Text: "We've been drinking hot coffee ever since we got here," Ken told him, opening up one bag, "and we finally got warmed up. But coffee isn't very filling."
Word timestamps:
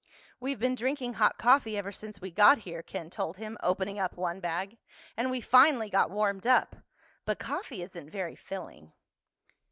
"We've 0.39 0.57
been 0.57 0.73
drinking 0.73 1.13
hot 1.13 1.37
coffee 1.37 1.77
ever 1.77 1.91
since 1.91 2.19
we 2.19 2.31
got 2.31 2.57
here," 2.57 2.81
Ken 2.81 3.11
told 3.11 3.37
him, 3.37 3.55
opening 3.61 3.99
up 3.99 4.17
one 4.17 4.39
bag, 4.39 4.79
"and 5.15 5.29
we 5.29 5.41
finally 5.41 5.91
got 5.91 6.09
warmed 6.09 6.47
up. 6.47 6.75
But 7.23 7.37
coffee 7.37 7.83
isn't 7.83 8.09
very 8.09 8.33
filling." 8.35 8.93